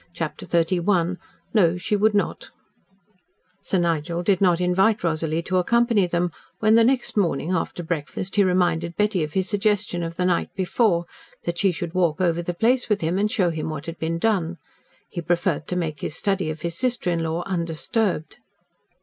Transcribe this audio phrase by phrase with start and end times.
[0.15, 1.17] CHAPTER XXXI
[1.53, 2.49] NO, SHE WOULD NOT
[3.61, 8.35] Sir Nigel did not invite Rosalie to accompany them, when the next morning, after breakfast,
[8.35, 11.05] he reminded Betty of his suggestion of the night before,
[11.43, 14.17] that she should walk over the place with him, and show him what had been
[14.17, 14.57] done.
[15.07, 18.37] He preferred to make his study of his sister in law undisturbed.